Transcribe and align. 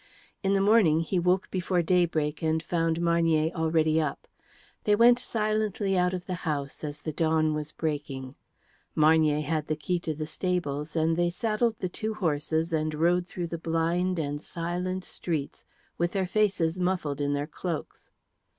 In 0.41 0.55
the 0.55 0.61
morning 0.61 1.01
he 1.01 1.19
woke 1.19 1.51
before 1.51 1.83
daybreak 1.83 2.41
and 2.41 2.63
found 2.63 2.99
Marnier 3.01 3.51
already 3.53 4.01
up. 4.01 4.27
They 4.85 4.95
went 4.95 5.19
silently 5.19 5.95
out 5.95 6.11
of 6.15 6.25
the 6.25 6.33
house 6.41 6.83
as 6.83 7.01
the 7.01 7.13
dawn 7.13 7.53
was 7.53 7.71
breaking. 7.71 8.33
Marnier 8.95 9.41
had 9.43 9.67
the 9.67 9.75
key 9.75 9.99
to 9.99 10.15
the 10.15 10.25
stables, 10.25 10.95
and 10.95 11.15
they 11.15 11.29
saddled 11.29 11.75
the 11.77 11.87
two 11.87 12.15
horses 12.15 12.73
and 12.73 12.95
rode 12.95 13.27
through 13.27 13.45
the 13.45 13.59
blind 13.59 14.17
and 14.17 14.41
silent 14.41 15.03
streets 15.03 15.63
with 15.99 16.13
their 16.13 16.25
faces 16.25 16.79
muffled 16.79 17.21
in 17.21 17.33
their 17.33 17.45
cloaks. 17.45 18.09